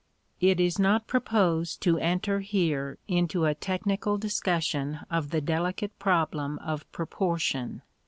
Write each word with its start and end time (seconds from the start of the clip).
It 0.39 0.59
is 0.59 0.79
not 0.79 1.05
proposed 1.05 1.79
to 1.83 1.99
enter 1.99 2.39
here 2.39 2.97
into 3.07 3.45
a 3.45 3.53
technical 3.53 4.17
discussion 4.17 5.01
of 5.11 5.29
the 5.29 5.41
delicate 5.41 5.99
problem 5.99 6.57
of 6.57 6.91
proportion. 6.91 7.83